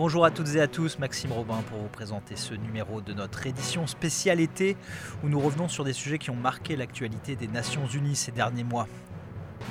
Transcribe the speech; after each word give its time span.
Bonjour 0.00 0.24
à 0.24 0.30
toutes 0.30 0.54
et 0.54 0.60
à 0.62 0.66
tous, 0.66 0.98
Maxime 0.98 1.30
Robin 1.30 1.62
pour 1.68 1.76
vous 1.76 1.88
présenter 1.88 2.34
ce 2.34 2.54
numéro 2.54 3.02
de 3.02 3.12
notre 3.12 3.46
édition 3.46 3.86
spéciale 3.86 4.40
été 4.40 4.78
où 5.22 5.28
nous 5.28 5.38
revenons 5.38 5.68
sur 5.68 5.84
des 5.84 5.92
sujets 5.92 6.16
qui 6.16 6.30
ont 6.30 6.36
marqué 6.36 6.74
l'actualité 6.74 7.36
des 7.36 7.48
Nations 7.48 7.86
Unies 7.86 8.16
ces 8.16 8.32
derniers 8.32 8.64
mois. 8.64 8.88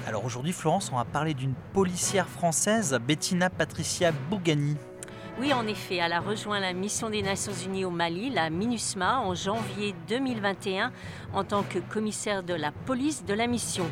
Alors 0.05 0.23
aujourd'hui 0.25 0.53
Florence, 0.53 0.91
on 0.93 0.97
va 0.97 1.05
parler 1.05 1.33
d'une 1.33 1.55
policière 1.73 2.29
française, 2.29 2.95
Bettina 3.07 3.49
Patricia 3.49 4.11
Bougani. 4.29 4.77
Oui, 5.39 5.53
en 5.53 5.65
effet, 5.67 5.95
elle 5.95 6.11
a 6.11 6.19
rejoint 6.19 6.59
la 6.59 6.73
mission 6.73 7.09
des 7.09 7.21
Nations 7.21 7.53
Unies 7.53 7.85
au 7.85 7.91
Mali, 7.91 8.29
la 8.29 8.49
MINUSMA, 8.49 9.21
en 9.21 9.35
janvier 9.35 9.95
2021 10.09 10.91
en 11.33 11.45
tant 11.45 11.63
que 11.63 11.79
commissaire 11.79 12.43
de 12.43 12.53
la 12.53 12.73
police 12.73 13.23
de 13.23 13.33
la 13.33 13.47
mission. 13.47 13.85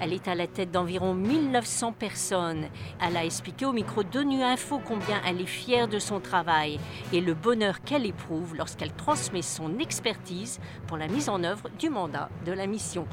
Elle 0.00 0.14
est 0.14 0.28
à 0.28 0.34
la 0.34 0.46
tête 0.46 0.70
d'environ 0.70 1.12
1900 1.12 1.92
personnes. 1.92 2.68
Elle 3.06 3.18
a 3.18 3.24
expliqué 3.26 3.66
au 3.66 3.72
micro 3.72 4.02
d'ONU 4.02 4.42
Info 4.42 4.80
combien 4.82 5.20
elle 5.26 5.42
est 5.42 5.46
fière 5.46 5.88
de 5.88 5.98
son 5.98 6.20
travail 6.20 6.80
et 7.12 7.20
le 7.20 7.34
bonheur 7.34 7.82
qu'elle 7.82 8.06
éprouve 8.06 8.54
lorsqu'elle 8.54 8.94
transmet 8.94 9.42
son 9.42 9.78
expertise 9.80 10.58
pour 10.86 10.96
la 10.96 11.08
mise 11.08 11.28
en 11.28 11.44
œuvre 11.44 11.68
du 11.78 11.90
mandat 11.90 12.30
de 12.46 12.52
la 12.52 12.66
mission. 12.66 13.06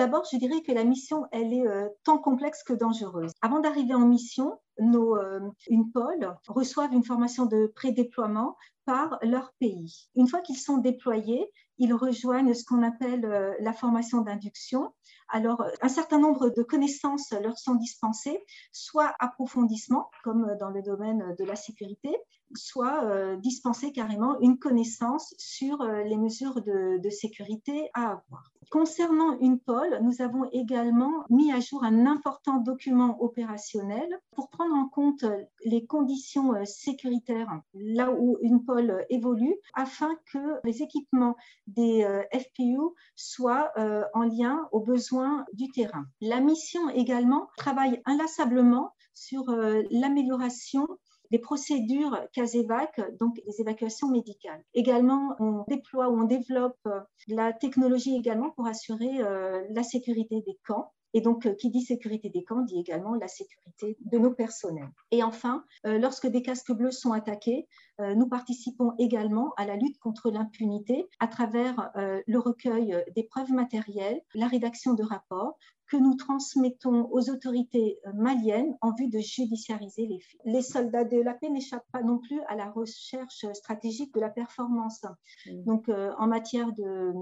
D'abord, 0.00 0.24
je 0.32 0.38
dirais 0.38 0.62
que 0.66 0.72
la 0.72 0.82
mission, 0.82 1.26
elle 1.30 1.52
est 1.52 1.68
euh, 1.68 1.86
tant 2.04 2.16
complexe 2.16 2.62
que 2.62 2.72
dangereuse. 2.72 3.32
Avant 3.42 3.60
d'arriver 3.60 3.92
en 3.92 4.06
mission, 4.06 4.58
nos 4.80 5.16
euh, 5.16 5.40
UNPOL 5.70 6.36
reçoivent 6.48 6.92
une 6.92 7.04
formation 7.04 7.46
de 7.46 7.72
pré-déploiement 7.74 8.56
par 8.84 9.18
leur 9.22 9.52
pays. 9.60 10.08
Une 10.16 10.26
fois 10.26 10.40
qu'ils 10.40 10.58
sont 10.58 10.78
déployés, 10.78 11.50
ils 11.78 11.94
rejoignent 11.94 12.54
ce 12.54 12.64
qu'on 12.64 12.82
appelle 12.82 13.24
euh, 13.24 13.54
la 13.60 13.72
formation 13.72 14.20
d'induction. 14.20 14.92
Alors, 15.28 15.64
un 15.80 15.88
certain 15.88 16.18
nombre 16.18 16.50
de 16.50 16.62
connaissances 16.62 17.30
leur 17.30 17.58
sont 17.58 17.74
dispensées, 17.74 18.42
soit 18.72 19.14
approfondissement, 19.18 20.10
comme 20.24 20.56
dans 20.58 20.70
le 20.70 20.82
domaine 20.82 21.34
de 21.38 21.44
la 21.44 21.56
sécurité, 21.56 22.16
soit 22.54 23.04
euh, 23.04 23.36
carrément 23.94 24.38
une 24.40 24.58
connaissance 24.58 25.34
sur 25.38 25.80
euh, 25.80 26.02
les 26.02 26.16
mesures 26.16 26.62
de, 26.62 26.98
de, 26.98 27.10
sécurité 27.10 27.90
à 27.94 28.12
avoir. 28.12 28.52
Concernant 28.70 29.38
une 29.40 29.58
pôle, 29.58 29.98
nous 30.02 30.22
avons 30.22 30.48
également 30.52 31.24
mis 31.28 31.52
à 31.52 31.60
jour 31.60 31.82
un 31.84 32.06
important 32.06 32.58
document 32.58 33.20
opérationnel 33.22 34.08
pour 34.32 34.48
prendre 34.50 34.69
en 34.72 34.88
compte 34.88 35.24
les 35.64 35.86
conditions 35.86 36.54
euh, 36.54 36.64
sécuritaires 36.64 37.60
là 37.74 38.10
où 38.10 38.38
une 38.42 38.64
pôle 38.64 39.04
évolue, 39.10 39.54
afin 39.74 40.14
que 40.32 40.60
les 40.64 40.82
équipements 40.82 41.36
des 41.66 42.06
FPU 42.32 42.78
soient 43.14 43.72
en 44.14 44.22
lien 44.22 44.68
aux 44.72 44.80
besoins 44.80 45.44
du 45.52 45.68
terrain. 45.70 46.04
La 46.20 46.40
mission 46.40 46.88
également 46.90 47.48
travaille 47.56 48.00
inlassablement 48.06 48.92
sur 49.14 49.44
l'amélioration 49.90 50.86
des 51.30 51.38
procédures 51.38 52.18
CASEVAC, 52.32 53.00
donc 53.18 53.40
les 53.46 53.60
évacuations 53.60 54.08
médicales. 54.08 54.62
Également, 54.74 55.36
on 55.38 55.64
déploie 55.68 56.08
ou 56.08 56.20
on 56.20 56.24
développe 56.24 56.78
euh, 56.86 57.00
la 57.28 57.52
technologie 57.52 58.16
également 58.16 58.50
pour 58.50 58.66
assurer 58.66 59.20
euh, 59.20 59.64
la 59.70 59.82
sécurité 59.82 60.42
des 60.44 60.58
camps. 60.66 60.92
Et 61.14 61.20
donc, 61.20 61.46
euh, 61.46 61.54
qui 61.54 61.70
dit 61.70 61.82
sécurité 61.82 62.30
des 62.30 62.44
camps 62.44 62.62
dit 62.62 62.78
également 62.78 63.14
la 63.14 63.28
sécurité 63.28 63.96
de 64.00 64.18
nos 64.18 64.32
personnels. 64.32 64.90
Et 65.10 65.22
enfin, 65.22 65.64
lorsque 65.84 66.26
des 66.26 66.42
casques 66.42 66.72
bleus 66.72 66.90
sont 66.90 67.12
attaqués, 67.12 67.66
nous 67.98 68.28
participons 68.28 68.92
également 68.98 69.52
à 69.56 69.66
la 69.66 69.76
lutte 69.76 69.98
contre 69.98 70.30
l'impunité 70.30 71.08
à 71.18 71.26
travers 71.26 71.90
le 71.94 72.38
recueil 72.38 72.96
des 73.14 73.24
preuves 73.24 73.52
matérielles, 73.52 74.20
la 74.34 74.46
rédaction 74.46 74.94
de 74.94 75.02
rapports, 75.02 75.58
que 75.90 75.96
nous 75.96 76.14
transmettons 76.14 77.08
aux 77.10 77.30
autorités 77.30 77.98
euh, 78.06 78.12
maliennes 78.14 78.76
en 78.80 78.94
vue 78.94 79.08
de 79.08 79.18
judiciariser 79.18 80.06
les 80.06 80.20
faits. 80.20 80.40
Les 80.44 80.62
soldats 80.62 81.04
de 81.04 81.20
la 81.20 81.34
paix 81.34 81.50
n'échappent 81.50 81.90
pas 81.92 82.02
non 82.02 82.18
plus 82.18 82.40
à 82.48 82.54
la 82.54 82.70
recherche 82.70 83.44
stratégique 83.52 84.14
de 84.14 84.20
la 84.20 84.30
performance. 84.30 85.02
Mm. 85.46 85.64
Donc, 85.64 85.88
euh, 85.88 86.12
en 86.18 86.28
matière 86.28 86.70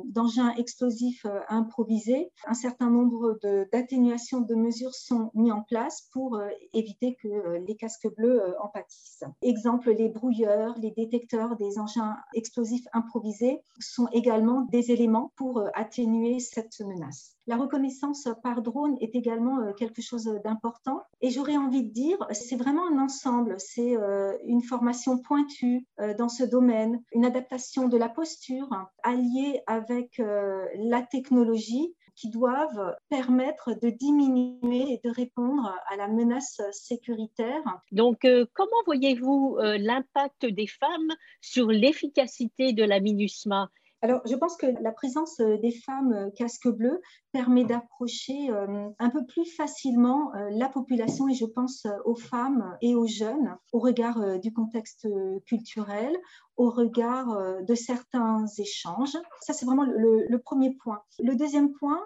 d'engins 0.05 0.55
explosifs 0.57 1.25
euh, 1.25 1.41
improvisés, 1.49 2.31
un 2.47 2.55
certain 2.55 2.91
nombre 2.91 3.39
d'atténuations 3.79 4.41
de, 4.41 4.55
mesures 4.55 4.95
sont 4.95 5.31
mis 5.35 5.53
en 5.53 5.63
place 5.63 6.09
pour 6.13 6.41
éviter 6.73 7.17
que 7.23 7.59
les 7.67 7.77
casques 7.77 8.09
bleus 8.17 8.55
en 8.61 8.69
pâtissent. 8.69 9.25
Exemple, 9.43 9.93
les 9.93 10.09
brouilleurs, 10.09 10.77
les 10.79 10.91
détecteurs 10.91 11.57
des 11.57 11.79
engins 11.79 12.17
explosifs 12.35 12.87
improvisés 12.93 13.61
sont 13.79 14.09
également 14.13 14.63
des 14.63 14.91
éléments 14.91 15.33
pour 15.37 15.63
atténuer 15.75 16.41
cette 16.41 16.81
menace. 16.81 17.39
La 17.49 17.57
reconnaissance 17.57 18.29
par 18.43 18.61
drone 18.61 18.99
est 19.01 19.15
également 19.15 19.61
euh, 19.61 19.73
quelque 19.73 20.03
chose 20.03 20.31
d'important. 20.45 21.01
Et 21.23 21.31
j'aurais 21.31 21.57
envie 21.57 21.83
de 21.83 21.91
dire, 21.91 22.19
c'est 22.33 22.57
vraiment 22.57 22.87
un 22.87 22.99
ensemble. 23.03 23.55
C'est 23.59 23.97
euh, 23.97 24.37
une 24.45 24.61
formation 24.61 25.17
pointue 25.17 25.87
euh, 25.99 26.13
dans 26.13 26.29
ce 26.29 26.45
domaine, 26.45 27.03
une 27.13 27.25
adaptation 27.25 27.89
de 27.89 27.97
la 27.97 28.11
posture 28.11 28.69
alliée 29.03 29.63
avec 29.67 30.19
la 30.19 31.03
technologie 31.03 31.95
qui 32.19 32.31
doivent 32.31 32.97
permettre 33.09 33.75
de 33.81 33.91
diminuer 33.91 34.93
et 34.93 35.01
de 35.05 35.15
répondre 35.15 35.73
à 35.89 35.97
la 35.97 36.09
menace 36.09 36.61
sécuritaire. 36.73 37.63
Donc, 37.93 38.27
comment 38.55 38.83
voyez-vous 38.87 39.59
l'impact 39.61 40.47
des 40.47 40.67
femmes 40.67 41.15
sur 41.41 41.69
l'efficacité 41.69 42.73
de 42.73 42.83
la 42.83 42.99
MINUSMA? 42.99 43.71
Alors, 44.01 44.21
je 44.27 44.37
pense 44.37 44.57
que 44.57 44.67
la 44.81 44.93
présence 44.93 45.41
euh, 45.41 45.57
des 45.59 45.73
femmes 45.73 46.13
euh, 46.13 46.31
casque 46.31 46.69
bleu 46.69 47.01
permet 47.33 47.65
d'approcher 47.65 48.49
euh, 48.51 48.89
un 48.99 49.11
peu 49.11 49.27
plus 49.27 49.45
facilement 49.45 50.33
la 50.51 50.69
population 50.69 51.29
et 51.29 51.35
je 51.35 51.45
pense 51.45 51.87
aux 52.05 52.15
femmes 52.15 52.77
et 52.81 52.95
aux 52.95 53.07
jeunes 53.07 53.57
au 53.73 53.79
regard 53.79 54.39
du 54.41 54.53
contexte 54.53 55.07
culturel, 55.47 56.17
au 56.57 56.71
regard 56.71 57.63
de 57.63 57.75
certains 57.75 58.47
échanges. 58.59 59.17
Ça, 59.41 59.53
c'est 59.53 59.67
vraiment 59.67 59.85
le, 59.85 60.39
premier 60.39 60.75
point. 60.83 61.03
Le 61.19 61.35
deuxième 61.37 61.73
point, 61.73 62.01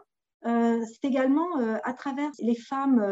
c'est 0.45 1.05
également 1.05 1.57
à 1.85 1.93
travers 1.93 2.31
les 2.41 2.57
femmes 2.57 3.05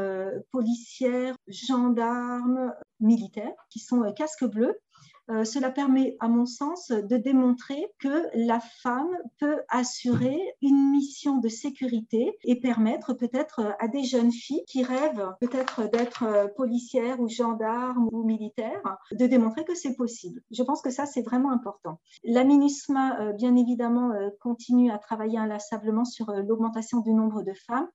policières, 0.50 1.36
gendarmes, 1.46 2.74
militaires 3.00 3.54
qui 3.70 3.78
sont 3.78 4.12
casque 4.14 4.44
bleu 4.44 4.78
euh, 5.30 5.44
cela 5.44 5.70
permet, 5.70 6.16
à 6.20 6.28
mon 6.28 6.46
sens, 6.46 6.90
de 6.90 7.16
démontrer 7.16 7.92
que 7.98 8.26
la 8.34 8.60
femme 8.60 9.10
peut 9.38 9.60
assurer 9.68 10.38
une 10.60 10.90
mission 10.90 11.38
de 11.38 11.48
sécurité 11.48 12.36
et 12.44 12.58
permettre 12.60 13.14
peut-être 13.14 13.74
à 13.78 13.88
des 13.88 14.02
jeunes 14.02 14.32
filles 14.32 14.64
qui 14.66 14.82
rêvent 14.82 15.34
peut-être 15.40 15.88
d'être 15.90 16.52
policières 16.56 17.20
ou 17.20 17.28
gendarmes 17.28 18.08
ou 18.12 18.24
militaires 18.24 18.98
de 19.12 19.26
démontrer 19.26 19.64
que 19.64 19.74
c'est 19.74 19.94
possible. 19.94 20.40
Je 20.50 20.62
pense 20.62 20.82
que 20.82 20.90
ça, 20.90 21.06
c'est 21.06 21.22
vraiment 21.22 21.52
important. 21.52 22.00
La 22.24 22.44
MINUSMA, 22.44 23.20
euh, 23.20 23.32
bien 23.32 23.56
évidemment, 23.56 24.12
euh, 24.12 24.30
continue 24.40 24.90
à 24.90 24.98
travailler 24.98 25.38
inlassablement 25.38 26.04
sur 26.04 26.32
l'augmentation 26.32 27.00
du 27.00 27.12
nombre 27.12 27.42
de 27.42 27.52
femmes. 27.52 27.88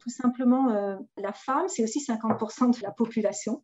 Tout 0.00 0.10
simplement, 0.10 0.68
la 1.16 1.32
femme, 1.32 1.68
c'est 1.68 1.82
aussi 1.82 2.00
50% 2.00 2.78
de 2.78 2.82
la 2.82 2.90
population. 2.90 3.62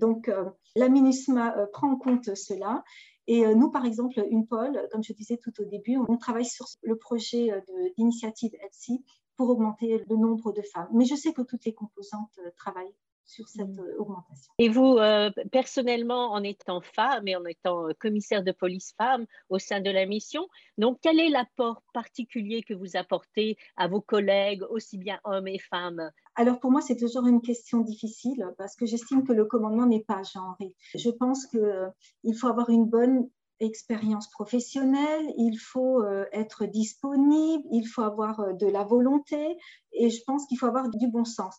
Donc, 0.00 0.28
euh, 0.28 0.50
la 0.76 0.88
MINUSMA 0.88 1.56
euh, 1.58 1.66
prend 1.72 1.90
en 1.90 1.96
compte 1.96 2.34
cela. 2.34 2.84
Et 3.26 3.46
euh, 3.46 3.54
nous, 3.54 3.70
par 3.70 3.84
exemple, 3.84 4.24
une 4.30 4.46
pôle, 4.46 4.88
comme 4.90 5.02
je 5.02 5.12
disais 5.12 5.36
tout 5.36 5.52
au 5.60 5.64
début, 5.64 5.96
on 5.96 6.16
travaille 6.16 6.44
sur 6.44 6.66
le 6.82 6.96
projet 6.96 7.50
d'initiative 7.96 8.52
ETSI 8.54 9.04
pour 9.36 9.48
augmenter 9.50 10.04
le 10.08 10.16
nombre 10.16 10.52
de 10.52 10.62
femmes. 10.62 10.88
Mais 10.92 11.04
je 11.04 11.14
sais 11.14 11.32
que 11.32 11.42
toutes 11.42 11.64
les 11.64 11.74
composantes 11.74 12.38
travaillent 12.56 12.94
sur 13.24 13.48
cette 13.48 13.68
mm. 13.68 13.80
euh, 13.80 13.98
augmentation. 13.98 14.52
Et 14.58 14.68
vous, 14.68 14.98
euh, 14.98 15.30
personnellement, 15.50 16.32
en 16.32 16.42
étant 16.42 16.80
femme 16.80 17.28
et 17.28 17.36
en 17.36 17.44
étant 17.44 17.88
euh, 17.88 17.92
commissaire 17.98 18.42
de 18.42 18.52
police 18.52 18.94
femme 18.96 19.26
au 19.48 19.58
sein 19.58 19.80
de 19.80 19.90
la 19.90 20.06
mission, 20.06 20.48
donc 20.78 20.98
quel 21.02 21.20
est 21.20 21.28
l'apport 21.28 21.82
particulier 21.92 22.62
que 22.62 22.74
vous 22.74 22.96
apportez 22.96 23.56
à 23.76 23.88
vos 23.88 24.00
collègues, 24.00 24.62
aussi 24.70 24.98
bien 24.98 25.18
hommes 25.24 25.48
et 25.48 25.58
femmes? 25.58 26.10
Alors 26.34 26.60
pour 26.60 26.70
moi, 26.70 26.80
c'est 26.80 26.96
toujours 26.96 27.26
une 27.26 27.42
question 27.42 27.80
difficile 27.80 28.46
parce 28.58 28.74
que 28.76 28.86
j'estime 28.86 29.24
que 29.24 29.32
le 29.32 29.44
commandement 29.44 29.86
n'est 29.86 30.04
pas 30.04 30.22
genré. 30.22 30.74
Je 30.94 31.10
pense 31.10 31.46
qu'il 31.46 32.34
faut 32.34 32.48
avoir 32.48 32.70
une 32.70 32.86
bonne 32.86 33.28
expérience 33.60 34.28
professionnelle, 34.30 35.32
il 35.36 35.56
faut 35.56 36.02
être 36.32 36.64
disponible, 36.64 37.62
il 37.70 37.86
faut 37.86 38.02
avoir 38.02 38.54
de 38.54 38.66
la 38.66 38.82
volonté 38.82 39.56
et 39.92 40.10
je 40.10 40.20
pense 40.26 40.46
qu'il 40.46 40.58
faut 40.58 40.66
avoir 40.66 40.88
du 40.88 41.06
bon 41.08 41.24
sens. 41.24 41.58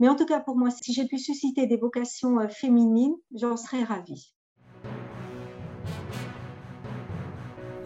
Mais 0.00 0.08
en 0.08 0.16
tout 0.16 0.26
cas, 0.26 0.40
pour 0.40 0.56
moi, 0.56 0.70
si 0.70 0.92
j'ai 0.92 1.06
pu 1.06 1.18
susciter 1.18 1.66
des 1.66 1.76
vocations 1.76 2.40
euh, 2.40 2.48
féminines, 2.48 3.14
j'en 3.34 3.56
serais 3.56 3.84
ravie. 3.84 4.34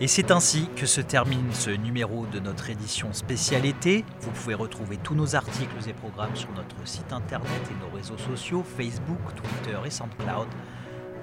Et 0.00 0.06
c'est 0.06 0.30
ainsi 0.30 0.68
que 0.76 0.86
se 0.86 1.00
termine 1.00 1.52
ce 1.52 1.70
numéro 1.70 2.24
de 2.26 2.38
notre 2.38 2.70
édition 2.70 3.12
spéciale 3.12 3.66
été. 3.66 4.04
Vous 4.20 4.30
pouvez 4.30 4.54
retrouver 4.54 4.96
tous 4.96 5.16
nos 5.16 5.34
articles 5.34 5.88
et 5.88 5.92
programmes 5.92 6.36
sur 6.36 6.52
notre 6.52 6.86
site 6.86 7.12
internet 7.12 7.50
et 7.68 7.84
nos 7.84 7.92
réseaux 7.92 8.18
sociaux, 8.18 8.62
Facebook, 8.62 9.18
Twitter 9.34 9.76
et 9.84 9.90
SoundCloud. 9.90 10.48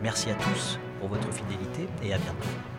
Merci 0.01 0.29
à 0.29 0.35
tous 0.35 0.77
pour 0.99 1.07
votre 1.07 1.31
fidélité 1.31 1.87
et 2.03 2.13
à 2.13 2.17
bientôt. 2.17 2.74